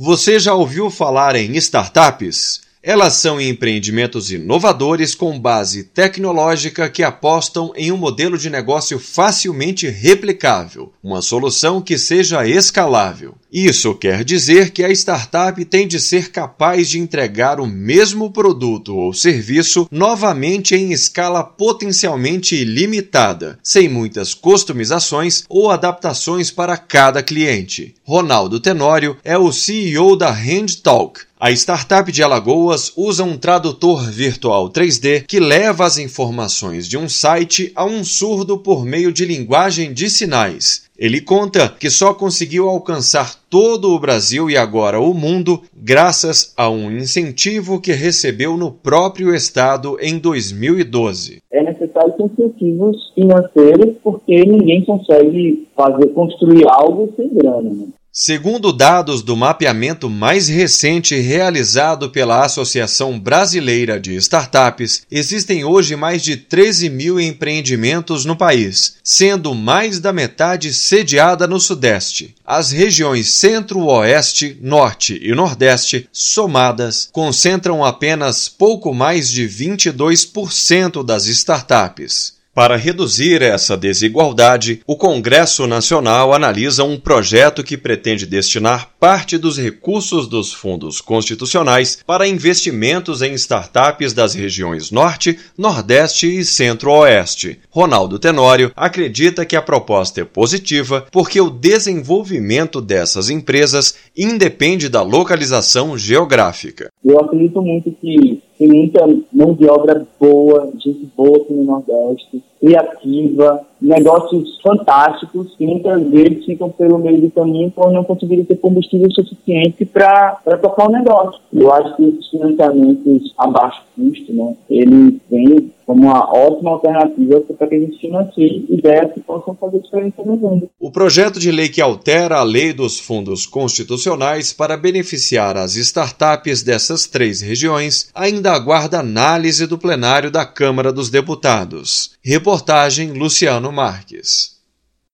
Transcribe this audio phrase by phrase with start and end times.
[0.00, 2.60] Você já ouviu falar em startups?
[2.80, 9.88] Elas são empreendimentos inovadores com base tecnológica que apostam em um modelo de negócio facilmente
[9.88, 13.34] replicável, uma solução que seja escalável.
[13.52, 18.94] Isso quer dizer que a startup tem de ser capaz de entregar o mesmo produto
[18.94, 27.94] ou serviço novamente em escala potencialmente ilimitada, sem muitas customizações ou adaptações para cada cliente.
[28.04, 34.68] Ronaldo Tenório é o CEO da HandTalk, a startup de Alagoas usa um tradutor virtual
[34.70, 39.92] 3D que leva as informações de um site a um surdo por meio de linguagem
[39.92, 40.88] de sinais.
[40.98, 46.68] Ele conta que só conseguiu alcançar todo o Brasil e agora o mundo graças a
[46.68, 51.40] um incentivo que recebeu no próprio estado em 2012.
[51.52, 57.70] É necessário incentivos financeiros porque ninguém consegue fazer construir algo sem grana.
[57.70, 57.86] Né?
[58.10, 66.22] Segundo dados do mapeamento mais recente realizado pela Associação Brasileira de Startups, existem hoje mais
[66.22, 72.34] de 13 mil empreendimentos no país, sendo mais da metade sediada no Sudeste.
[72.44, 82.37] As regiões Centro-Oeste, Norte e Nordeste, somadas, concentram apenas pouco mais de 22% das startups.
[82.58, 89.56] Para reduzir essa desigualdade, o Congresso Nacional analisa um projeto que pretende destinar parte dos
[89.56, 97.60] recursos dos fundos constitucionais para investimentos em startups das regiões Norte, Nordeste e Centro-Oeste.
[97.70, 105.02] Ronaldo Tenório acredita que a proposta é positiva porque o desenvolvimento dessas empresas independe da
[105.02, 106.90] localização geográfica.
[107.04, 112.42] Eu acredito muito que tem muita mão de obra boa, gente boa aqui no Nordeste,
[112.60, 118.56] criativa, negócios fantásticos que muitas vezes ficam pelo meio do caminho por não conseguirem ter
[118.56, 121.40] combustível suficiente para tocar o negócio.
[121.52, 127.40] Eu acho que esses financiamentos a baixo custo, né, eles vêm como uma ótima alternativa
[127.56, 130.68] para que a gente financie ideias que possam fazer diferença no mundo.
[130.78, 136.62] O projeto de lei que altera a lei dos fundos constitucionais para beneficiar as startups
[136.62, 142.17] dessas três regiões ainda aguarda análise do plenário da Câmara dos Deputados.
[142.30, 144.57] Reportagem Luciano Marques.